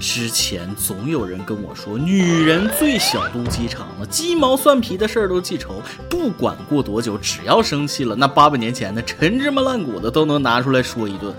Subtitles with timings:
[0.00, 11.32] 之前总有人跟我说，女人最小肚鸡肠了，鸡毛蒜皮的事儿都记仇，不管过多久，只要生气了，那八百年前的陈芝麻烂谷子都能拿出来说一顿。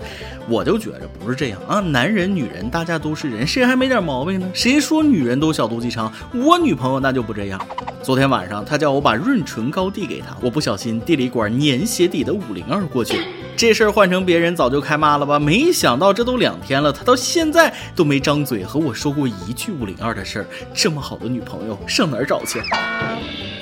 [0.48, 4.48] 我就觉着不是这样啊，男人女人大家都是人，谁还没点毛病呢？
[4.54, 6.12] 谁说女人都小肚鸡肠？
[6.32, 7.60] 我女朋友那就不这样。
[8.00, 13.18] 昨天晚上她叫我把润唇膏递给她，我不小心递了一管粘鞋底的五零二过去。
[13.62, 15.38] 这事儿换成别人早就开骂了吧？
[15.38, 20.46] 没想到这都两天了，他到现在都没张嘴和我说过一句五零二的事儿。
[20.74, 22.60] 这么好的女朋友上哪儿找去？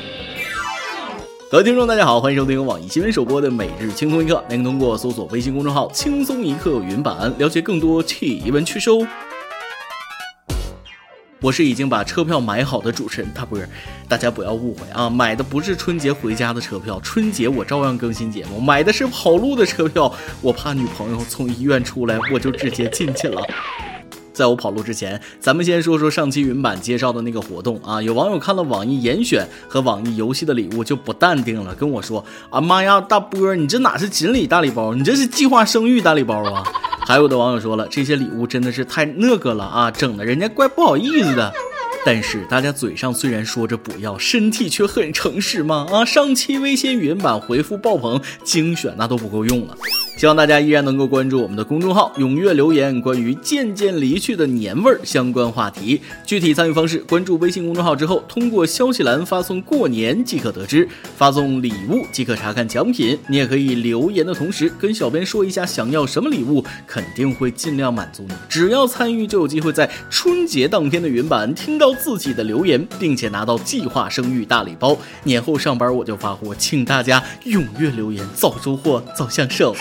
[1.52, 9.06] 各位听众，大家好，欢迎收听网易新闻首播的《每日轻松一刻》，您通过搜索微信公众号“轻松一刻”云版了解更多奇闻趣事哦。
[11.40, 13.58] 我是已经把车票买好的主持人大波，
[14.06, 23.42] 大家不要误会啊，买的不是春节回家的车票，春节我照样更新节目，买的是跑路的车票，我怕女朋友从医院出来，我就直接进去了。
[24.34, 28.00] 在我跑路之前，咱们先说说上期云版介绍的那个活动啊。
[28.00, 36.62] 有网友看了网易严选和网易游戏的礼物就不淡定了，跟我说：“啊妈呀，大波，你这哪是锦鲤大礼包，你这是计划生育大礼包啊！”
[37.10, 41.52] 还有的网友说了，这些礼物真的是太那个了啊，整的人家怪不好意思的。
[42.06, 45.88] 但是大家嘴上虽然说着不要，身体却很诚实嘛？
[45.90, 49.76] 啊，上期微信语音版回复爆棚，精选那都不够用了。
[50.20, 55.98] 希望大家依然能够关注我们的公众号，踊跃留言关于渐渐离去的年味儿相关话题。
[56.26, 60.84] 具体参与方式，关注微信公众号之后，通过消息栏发送“过年”即可得知；
[61.16, 63.18] 发送礼物即可查看奖品。
[63.28, 68.34] 你也可以留言的同时跟小编说一下想要什么礼物，肯定会尽量满足你。
[68.46, 74.94] 只要参与，就有机会在春节当天的云版听到自己的留言，并且拿到计划生育大礼包。
[75.24, 79.74] 年后上班我就发货，请大家踊跃留言，早收获早享受。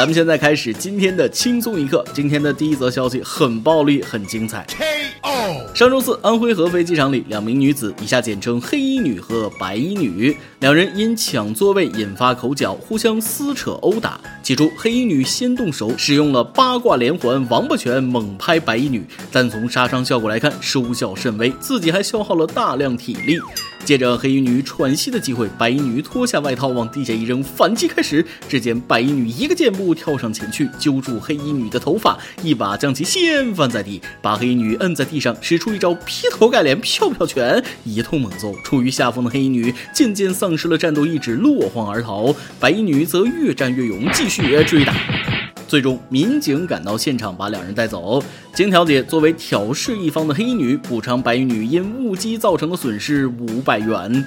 [0.00, 2.02] 咱们现在开始今天的轻松一刻。
[2.14, 4.64] 今天的第一则消息很暴力，很精彩。
[4.70, 5.74] K.O.
[5.74, 14.18] 上周四，安徽合肥机场里，两名女子（以下简称黑衣女和白衣女），两人因抢座位引发口角，互相撕扯殴打。
[14.42, 23.38] 起初，黑衣女先动手，使用了八卦连环、王八拳猛拍白衣女，但从杀伤效果来看，收效甚微，自己还消耗了大量体力。
[23.84, 28.24] 借着黑衣女喘息的机会，白衣女脱下外套往地下一扔，反击开始。
[28.48, 38.54] 只见白衣女一个箭步跳上前去，揪住黑衣女的头发，一把将其掀翻在地，把黑衣女摁在地上，使出一招劈头盖脸飘飘拳，一通猛揍。
[38.62, 42.34] 处于下风的黑衣女渐渐丧失了战斗意志，落荒而逃。
[42.60, 44.94] 白衣女则越战越勇，继续追打。
[45.70, 48.20] 最终，民警赶到现场，把两人带走。
[48.52, 54.26] 经调解，作为挑事一方的黑衣女补偿白衣女因误机造成的损失五百元。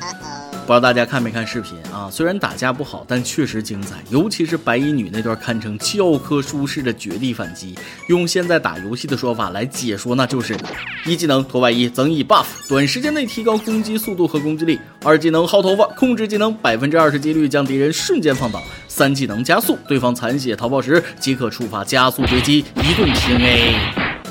[0.66, 2.10] 不知道大家看没看视频啊？
[2.10, 7.78] 虽然打架不好，但确实精彩，尤其是白衣女那段堪称教科书式的绝地反击。
[8.08, 10.58] 用现在打游戏的说法来解说，那就是
[11.06, 23.76] 一技能脱外衣增益 buff，短时间内提高攻击速度和攻击力；二技能薅头发，控制技能百分之二十几率将敌人瞬间放倒；三技能加速，对方残血逃跑时即可触发加速追击，一顿平 A。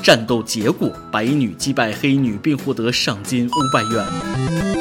[0.01, 4.72] 战斗结果：白衣女击败黑衣女，并获得赏金五百元。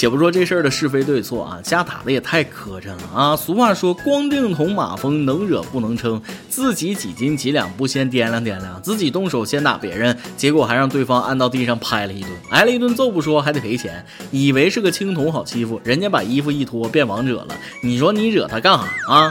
[0.00, 3.36] 且不说这事儿的是非对错啊，家打的也太磕碜了啊！
[3.36, 6.18] 俗话说，光腚捅马蜂，能惹不能撑。
[6.48, 14.02] 自己几斤几两不先掂量掂量，自己动手先打别人，结果还让对方按到地上拍了一顿，挨了一顿揍不说，还得赔钱。
[14.30, 19.30] 以为是个青铜好欺负，人家把衣服一脱变王者了，你说你惹他干啥啊？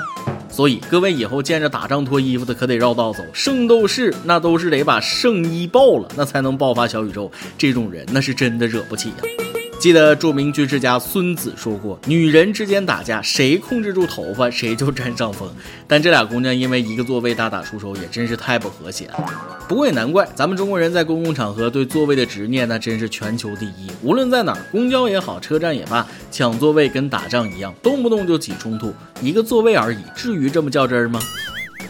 [0.52, 3.24] 所以各位以后见着打仗脱衣服的，可得绕道走。
[3.34, 7.32] 圣斗士那都是得把圣衣爆了，那才能爆发小宇宙。
[7.58, 9.49] 这种人那是真的惹不起呀。
[9.80, 15.50] 记得著名军事家孙子说过：“女人之间打架，谁控制住头发，谁就占上风。”
[15.88, 19.26] 但这俩姑娘因为一个座位大打出手，也真是太不和谐了。
[19.70, 23.90] 不过也难怪，咱们中国人在公共场合对座位的执念，那真是全球第一。
[24.04, 28.94] 无论在哪儿，公交也好，车站也罢，抢座位跟打仗一样，动不动就起冲突。
[29.22, 31.22] 一个座位而已，至于这么较真儿吗？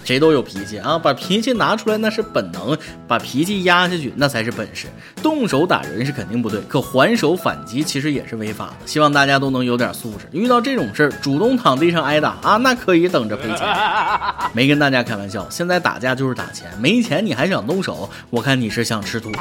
[0.10, 2.76] 谁都有脾气啊，把脾气拿出来那是本能，
[3.08, 4.88] 把脾气压下去那才是本事。
[5.22, 8.88] 动手打人是肯定不对，可还手反击其实也是违法的。
[8.88, 13.68] 希望大家都能有点素质，遇到这种事儿主动躺地上挨打啊，那可以等着赔钱。
[14.52, 19.32] 没跟大家开玩笑，现在打架就是打钱，没钱你还想动手，我看你是想吃土。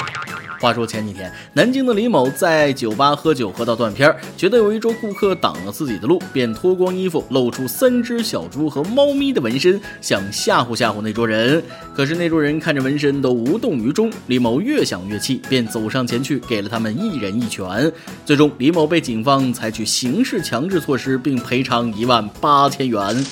[0.61, 11.63] 话说前几天，南京的李某在酒吧喝酒喝到断片，觉得有一桌顾客挡了自己的路，便脱光衣服，露出三只小猪和猫咪的纹身，想吓唬吓唬那桌人。
[11.95, 17.91] 可是那桌人看着纹身都无动于衷，李某越想越气，便走上前去给了他们一人一拳。
[18.25, 23.25] 最终，李某被警方采取刑事强制措施，并赔偿一万八千元。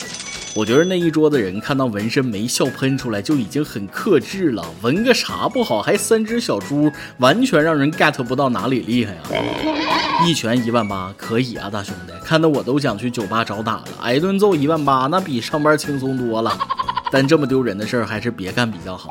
[0.56, 9.28] 我觉得那一桌的人看到纹身没笑喷出来就已经很克制了，纹个啥不好，还三只小猪，完全让人 get 不到哪里厉害啊！
[10.26, 16.56] 一拳一万八可以啊，大兄弟，看得我都想去酒吧找打了，挨顿揍一万八，那比上班轻松多了。
[17.12, 19.10] 但这么丢人的事儿还是别干比较好。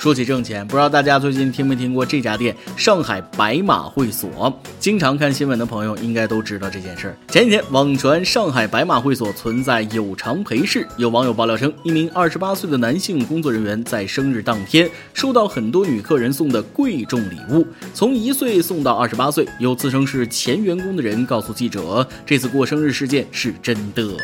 [0.00, 4.50] 说起挣钱，不知道大家最近听没听过这家店——上海白马会所。
[4.78, 7.16] 经常看新闻的朋友应该都知道这件事儿。
[7.28, 19.46] 前几天网传上海白马会所存在有偿陪侍，有网友爆料称，一名二十八岁的男性工作人员在生日当天收到很多女客人送的贵重礼物，从一岁送到二十八岁。
[19.58, 24.16] 有自称是前员工的人告诉记者，这次过生日事件是真的。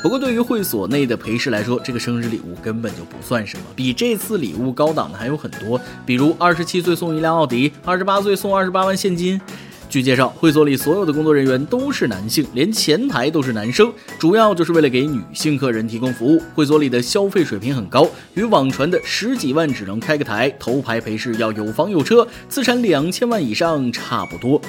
[0.00, 3.64] 不过，对于会所内的陪侍来说，这个生日礼物根本就不算什么。
[3.74, 9.40] 比这次礼物高档的还有很多，比如二十七岁送一辆奥迪，二十八岁送二十八万现金。
[9.88, 16.42] 据介绍，会所里所有的工作人员都是男性，连前台都是男生，主要就是为了给女性客人提供服务。
[16.54, 24.60] 会所里的消费水平很高，与网传的十几万只能开个台、头牌陪侍要有房有车、资产两千万以上差不多。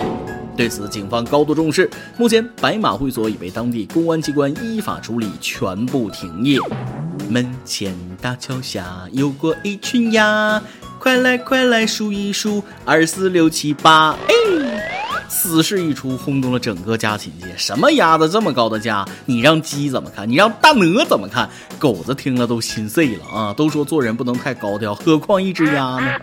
[0.55, 1.89] 对此，警方高度重视。
[2.17, 6.59] 目前，白马会所已被当地公安机关依法处理，全部停业。
[7.29, 10.61] 门前大桥下游过一群鸭，
[10.97, 14.17] 快来快来数一数，二四六七八。
[14.27, 14.88] 哎。
[15.29, 17.55] 此事一出，轰动了整个家禽界。
[17.55, 19.05] 什么鸭子这么高的价？
[19.25, 20.27] 你让鸡怎么看？
[20.27, 21.49] 你让大鹅怎么看？
[21.77, 23.53] 狗子听了都心碎了啊！
[23.53, 26.13] 都说做人不能太高调，何况一只鸭呢？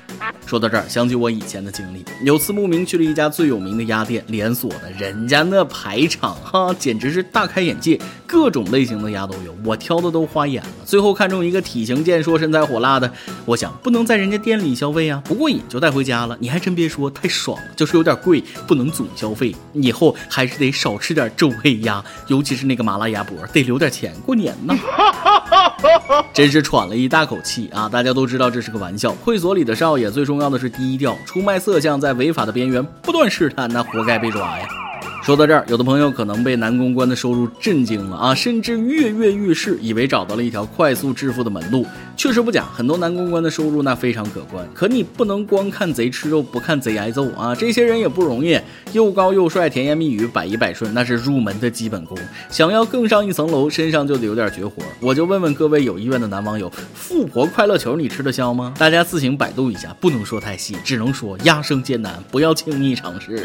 [0.46, 2.02] 说到这儿，想起我以前的经历。
[2.22, 10.68] 有次慕名去了一家最有名的鸭店，连锁的，人家那排场哈，简直是大开眼界，各种类型的鸭都有，我挑的都花眼了。
[10.86, 13.12] 最后看中一个体型健硕、身材火辣的，
[13.44, 16.36] 我想不能在人家店里消费啊，不过瘾就带回家了。
[16.40, 18.86] 你还真别说，太爽了，就是有点贵，不能。
[18.96, 24.74] 总消费以后还是得少吃点周黑鸭，尤其是那个麻辣鸭脖，得留点钱过年呢。
[26.32, 27.88] 真是喘了一大口气啊！
[27.88, 34.85] 大家都知道这是个玩笑，会所里的少爷最重要的是低调，出卖色相在违法的边缘不断试探，那活该被抓呀。
[35.26, 41.84] 说到这儿，有的朋友可能被男公关的收入震惊了啊，甚至跃跃欲试，以为找到了一条快速致富的门路。
[42.16, 44.64] 确实不假，很多男公关的收入那非常可观。
[44.72, 47.52] 可你不能光看贼吃肉，不看贼挨揍啊！
[47.56, 48.56] 这些人也不容易，
[48.92, 52.16] 又高又帅，甜言蜜语，百依百顺，那是入门的基本功。
[52.48, 54.80] 想要更上一层楼，身上就得有点绝活。
[55.00, 58.72] 我就问问各位有意愿的男网友，富婆快乐球你吃得消吗？
[58.78, 63.44] 大家自行百度一下，不能说太细，只能说压生艰难，不要轻易尝试。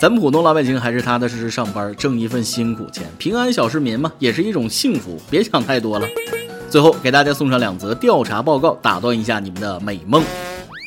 [0.00, 5.20] 咱普通老百姓还是踏踏实实上班，挣一份辛苦钱，平安小市民嘛，也是一种幸福。
[5.28, 6.08] 别想太多了。
[6.70, 10.24] 最后给大家送上两则调查报告，打断一下你们的美梦。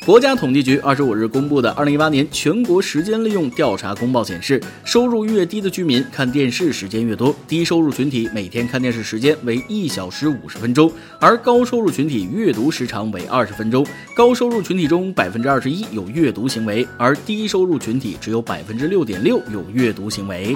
[0.04, 13.86] 国家统计局二十五日公布的二零一八年全国时间利用调查公报显示，收入越低的居民看电视时间越多，低收入群体每天看电视时间为一小时五十分钟，而高收入群体阅读时长为二十分钟。
[14.14, 20.54] 高收入群体中百分之二十一有阅读行为，而低收入群体只有百分之六点六有阅读行为。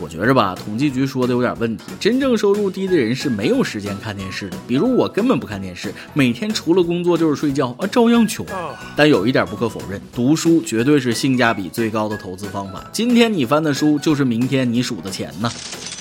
[0.00, 1.84] 我觉着吧，统计局说的有点问题。
[1.98, 8.44] 真正收入低的人是没有时间看电视的，比如我根本不看电视，每天除了工作就是睡觉啊，照样穷。
[8.96, 12.84] 但有一点不可否认，读书绝对是性价比最高的投资方法。
[12.92, 15.50] 今天你翻的书，就是明天你数的钱呢。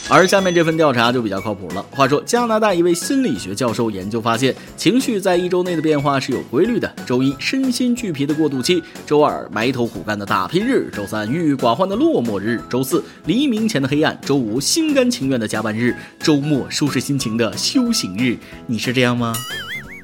[0.09, 1.85] 而下面这份调查就比较靠谱了。
[1.89, 6.93] 话说，加拿大一位心理学教授研究发现，情绪在一周内的变化是有规律的。
[7.05, 18.38] 周一，身心俱疲的过渡期；周二，埋头苦干的打拼日；周三，郁郁寡欢的落寞日；周四，黎明前的黑暗；周五，心甘情愿的加班日；周末，收拾心情的修行日。
[18.67, 19.33] 你是这样吗？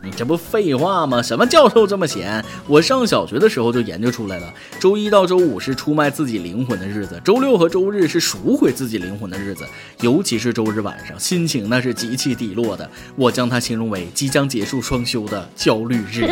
[0.02, 1.22] 你这不废话吗？
[1.22, 2.44] 什么教授这么闲？
[2.68, 4.54] 我上小学的时候就研究出来了。
[4.80, 9.66] 周一到周五是出卖自己灵魂的日子，周六和周日是赎回自己灵魂的日子。
[10.02, 12.90] 尤其是周日晚上，心情那是极其低落的。
[13.18, 16.26] 我将它形容为即将结束双休的焦虑日。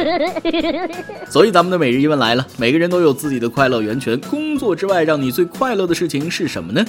[1.29, 6.85] 所以咱们的每日一问来了：每个人都有自己的快乐源泉，工作之外让你最快乐的事情是什么呢？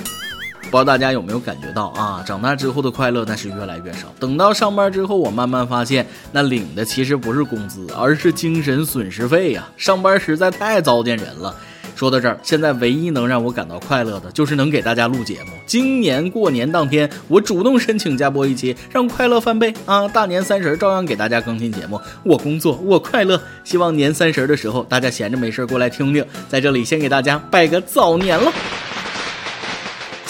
[0.70, 2.22] 不知道大家有没有感觉到啊？
[2.26, 4.12] 长大之后的快乐那是越来越少。
[4.20, 9.66] 等到上班之后，我慢慢发现，那领的其实不是工资，而是精神损失费呀。
[9.78, 11.54] 上班实在太糟践人了。
[11.96, 15.50] 说到这儿，现在唯一能让我感到快乐的，就是能给大家录节目。
[15.66, 20.06] 今年过年当天，我主动申请加播一期，让快乐翻倍啊！
[20.06, 22.00] 大年三十照样给大家更新节目。
[22.22, 23.40] 我工作，我快乐。
[23.64, 26.24] 希望年三十的时候，大家闲着没事过来听听。
[26.48, 28.52] 在这里先给大家拜个早年了。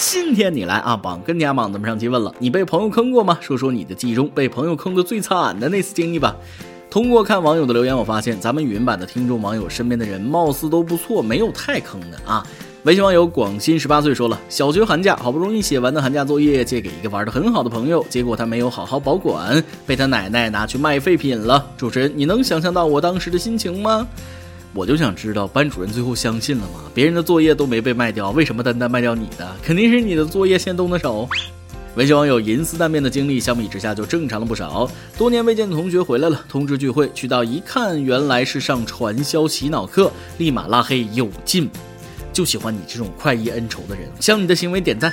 [0.01, 3.37] 今天你来啊，榜跟家榜咱们上期问了，你被朋友坑过吗？
[3.41, 6.33] 说说你的记忆中被朋友坑的最惨的那次经历吧。
[6.89, 12.47] 通过看网友的留言，我发现咱们语音版的听众网友身边的人貌似都不错，没有太坑的啊。
[12.83, 21.65] 微信网友广新十八岁说了，小学寒假好不容易写完的寒假作业借给一个玩的很好的朋友，结果他没有好好保管，被他奶奶拿去卖废品了。
[21.77, 24.07] 主持人，你能想象到我当时的心情吗？
[24.73, 26.81] 我就想知道班主任最后相信了吗？
[26.93, 29.55] 别人的作业都没被卖掉，为什么单单卖掉你的？
[29.63, 31.27] 肯定是你的作业先动的手。
[31.95, 34.89] 微信网友银丝蛋面的经历相比之下就正常了不少。
[35.17, 41.69] 多年未见的同学回来了，通知聚会，去到一看，原来是上传销洗脑课，立马拉黑有劲。
[42.31, 45.11] 就喜欢你这种快意恩仇的人，向你的行为点赞。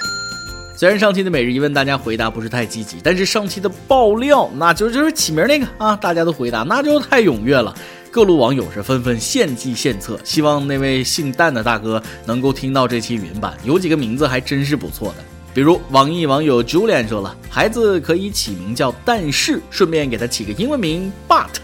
[0.78, 7.74] 虽然上期的每日一问大家回答不是太积极，但是上期的爆料，那就就是起名那个啊，大家都回答那就太踊跃了。
[8.16, 13.54] 各路网友是纷纷献计献策，希望那位姓蛋的大哥能够听到这期语音版。
[13.62, 15.16] 有几个名字还真是不错的，
[15.52, 21.56] 比如网易网友 Julian 说了，孩子可以起名叫但是，顺便给他起个英文名 But。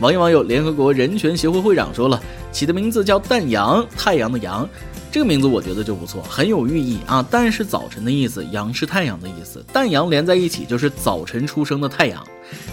[0.00, 2.18] 网易网友联合国人权协会会长说了，
[2.52, 4.68] 起的名字叫淡阳，太阳的阳。
[5.10, 7.22] 这个名字我觉得就不错，很有寓意啊。
[7.22, 12.22] 淡是早晨的意思，阳是太阳的意思，淡阳连在一起就是早晨出生的太阳。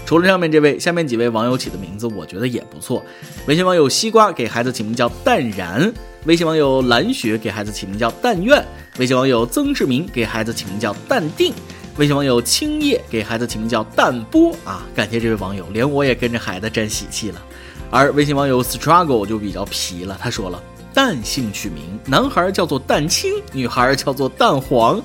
[0.05, 3.01] 除了上面这位，下面几位网友起的名字我觉得也不错。
[3.48, 5.91] 微信网友西瓜给孩子起名叫淡然，
[6.25, 8.63] 微信网友蓝雪给孩子起名叫但愿，
[9.00, 11.53] 微信网友曾志明给孩子起名叫淡定，
[11.98, 14.86] 微信网友青叶给孩子起名叫淡波啊。
[14.94, 17.41] 感谢这位网友，连我也跟着孩子沾喜气了。
[17.89, 20.61] 而微信网友 struggle 就比较皮了，他说了。
[20.93, 25.01] 蛋姓取名，男孩叫做蛋清，女孩叫做蛋黄。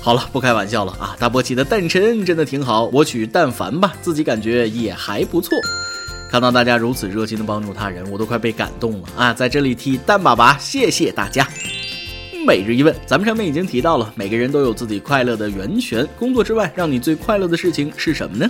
[0.00, 1.14] 好了，不开玩笑了啊！
[1.18, 5.50] 大波起的诞辰真的挺好，我取蛋凡吧，自己感觉也还不错。
[6.30, 9.34] 看到大家如此热心的帮助他人，我都快被感动了啊！
[9.34, 11.46] 在这里替蛋爸爸谢谢大家。
[12.46, 16.08] 每日一问，咱们上面已经提到了，每个人都有自己快乐的源泉。
[16.18, 18.48] 工作之外，让你最快乐的事情是什么呢？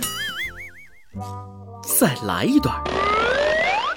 [1.99, 2.73] 再来一段。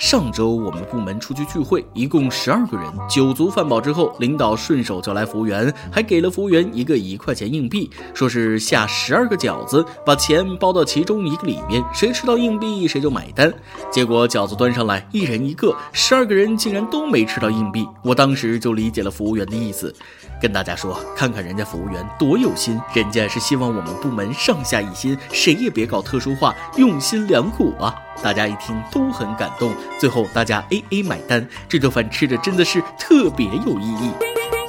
[0.00, 13.52] 上周我们部门出去聚会，一共十二个人，酒足饭饱之后，领导顺手叫来服务员，还给了服务员一个一块钱硬币，说是下十二个饺子，把钱包到其中一个里面，谁吃到硬币谁就买单。
[13.92, 17.86] 结果饺子端上来，一人一个，十二个人竟然都没吃到硬币。
[18.02, 19.94] 我当时就理解了服务员的意思，
[20.40, 27.94] 跟大家说，看看人家服务员多有心，人家是希望我们部门上下一心，谁也别搞特殊化，用心良苦啊。
[28.22, 34.12] 大家一听都很感动，最后大家 A A 买单，这顿饭吃的真的是特别有意义。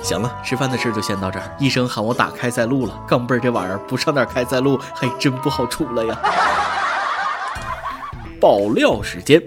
[0.04, 1.56] 行了，吃饭的事就先到这儿。
[1.58, 6.20] 医生喊我打开塞露了，钢镚儿这玩意儿不上点开塞露还真不好出来呀。
[8.40, 9.42] 爆料时间，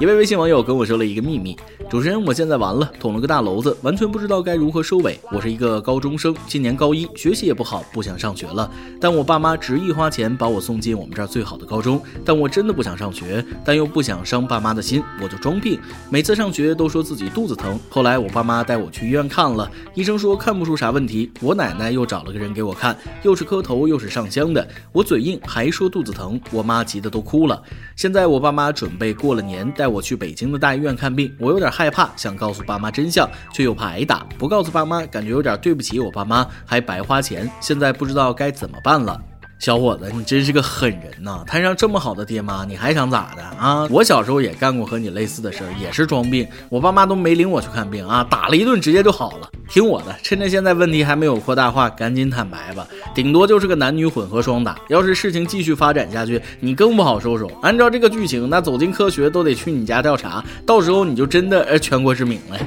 [0.00, 1.54] 一位微信网友跟我说了一个秘密。
[1.90, 5.20] 主持人，我现在完了，捅了个大娄子，完全不知道该如何收尾。
[5.30, 8.70] 我是一个高中生，今年高一，学习也不好，不想上学了。
[8.98, 15.78] 但我爸妈执意花钱把我送进我们这儿最好的高中，但我真的不想上学，但又不想伤爸妈的心，我就装病。
[16.08, 17.78] 每次上学都说自己肚子疼。
[17.90, 21.30] 后来我爸妈带我去医院看了，医生说看不出啥问题。
[21.42, 24.66] 我奶奶又找了个人给我看，又是磕头又是上香的。
[24.92, 27.62] 我嘴硬还说肚子疼，我妈急得都哭了。
[27.96, 31.70] 现在我爸妈准备过了年带我去北京的大医院看病，我有点。
[31.70, 37.50] 害怕想告诉爸妈真相，却又怕挨打；不告诉爸妈，感觉有点对不起我爸妈，还白花钱。
[37.60, 39.18] 现在不知道该怎么办了。
[39.60, 41.44] 小伙子，你真是个狠人呐！
[41.46, 43.86] 摊上这么好的爹妈，你还想咋的啊？
[43.90, 49.50] 我小时候也干过和你类似的事儿，也是装病，我爸妈都没领我去看病啊，打了一顿直接就好了。
[49.68, 52.88] 听我的，趁着现在问题还没有扩大化，赶紧坦白吧。
[53.14, 57.46] 顶多就是个男女混合双打，要是事情继续发展下去，你更不好收手。
[57.60, 62.58] 按照这个剧情，那走进科学都得去你家调查，到时候你就真的呃全国知名了。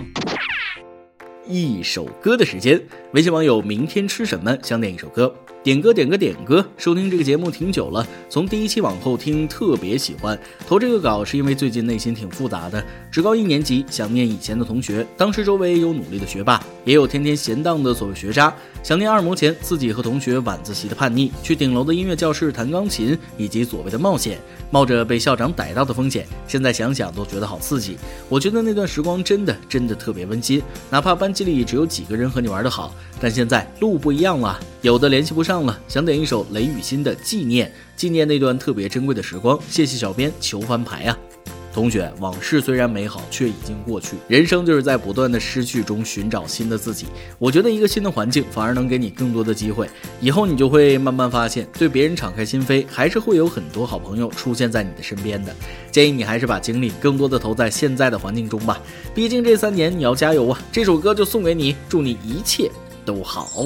[1.48, 2.80] 一首歌的时间，
[3.14, 5.34] 微信网友明天吃什么想点一首歌。
[5.64, 6.66] 点歌点歌点歌！
[6.76, 10.38] 收听这个节目挺久了，从第一期往后听特别喜欢。
[10.68, 12.84] 投这个稿是因为最近内心挺复杂的。
[13.10, 18.54] 职高一年级，想念以前的同学，当时周围有努力的学霸，也有天天闲荡的所谓学渣。
[18.84, 24.38] 想念二模前自己和同学晚自习的叛逆，去顶楼的音乐教室弹钢琴，以及所谓的冒险，
[24.70, 26.28] 冒着被校长逮到的风险。
[26.46, 27.96] 现在想想都觉得好刺激。
[28.28, 35.66] 我觉得那段时光真的真的特别温馨，哪怕班级里只有几个人和你玩得好，但现在路不一样了，有的联系不上。
[35.66, 39.58] 了，想点一首雷雨欣的《纪念》，纪念那段特别珍贵的时光。
[39.70, 41.18] 谢谢小编求翻牌啊！
[41.74, 44.18] 同学，往事虽然美好，却已经过去。
[44.28, 47.06] 人生就是在不断的失去中寻找新的自己。
[47.40, 49.90] 我觉得一个新的环境反而能给你更多的机会。
[50.20, 55.56] 以后你就会慢慢发现，对别人敞开心扉，还是会有很多好朋友出现在你的身边的。
[55.94, 58.82] 建议你还是把精力更多的投在现在的环境中吧。
[59.16, 60.62] 毕竟这三年你要加油啊！
[60.74, 62.70] 这首歌就送给你，祝你一切
[63.06, 63.66] 都好。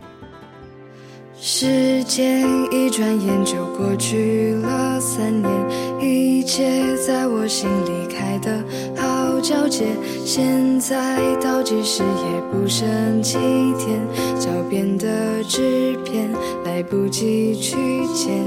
[1.43, 5.51] 时间一转眼就过去了三年，
[5.99, 8.63] 一切在我心里开得
[8.95, 9.87] 好皎洁。
[10.23, 13.39] 现在倒计时也不剩几
[13.79, 13.99] 天，
[14.39, 16.31] 脚边的纸片
[16.63, 17.75] 来不及去
[18.13, 18.37] 捡，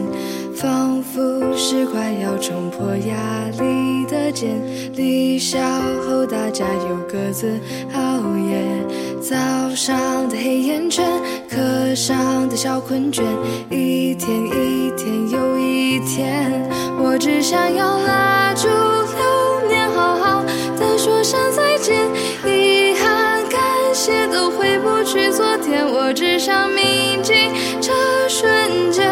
[0.54, 1.20] 仿佛
[1.56, 4.56] 是快要冲破压力的茧。
[4.94, 5.58] 离校
[6.06, 7.58] 后大家又各自
[7.92, 8.86] 熬夜。
[9.26, 9.34] 早
[9.74, 11.02] 上的黑眼圈，
[11.48, 13.22] 课上的小困倦，
[13.70, 16.52] 一天一天又一天，
[16.98, 20.44] 我只想要拉住流年，好好
[20.78, 22.06] 的说声再见。
[22.44, 23.58] 遗憾、感
[23.94, 27.32] 谢都回不去昨天，我只想铭记
[27.80, 27.94] 这
[28.28, 29.10] 瞬间，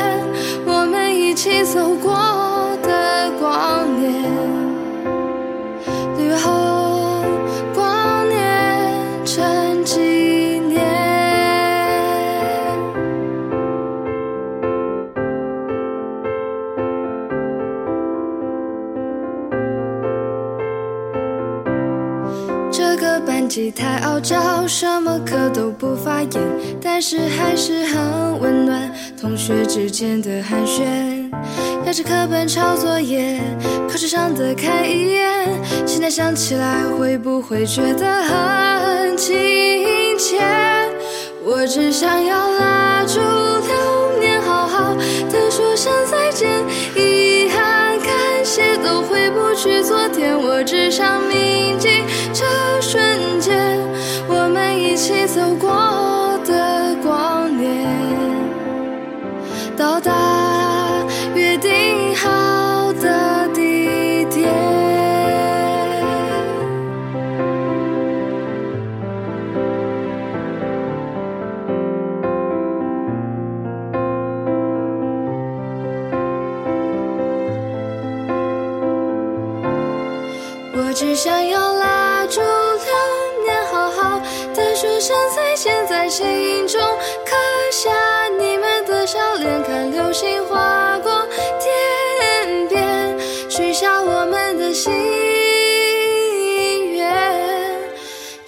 [0.67, 2.13] 我们一起走过
[23.71, 26.31] 太傲娇，什么课都不发言，
[26.81, 28.91] 但是还是很温暖。
[29.21, 31.31] 同学之间的寒暄，
[31.87, 33.41] 压着课本抄作业，
[33.89, 35.49] 考试上的看一眼。
[35.87, 39.37] 现在想起来，会不会觉得很亲
[40.19, 40.41] 切？
[41.45, 46.49] 我只想要拉住流年，好好的说声再见。
[46.97, 51.89] 遗憾、感谢都回不去昨天，我只想铭记。
[55.43, 55.69] 走过
[56.45, 57.85] 的光年，
[59.77, 60.13] 到达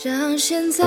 [0.04, 0.84] 像现在